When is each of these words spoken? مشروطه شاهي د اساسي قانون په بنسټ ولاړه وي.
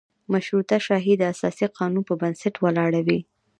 مشروطه 0.33 0.77
شاهي 0.85 1.13
د 1.17 1.23
اساسي 1.33 1.65
قانون 1.77 2.03
په 2.09 2.13
بنسټ 2.21 2.53
ولاړه 2.59 3.01
وي. 3.07 3.19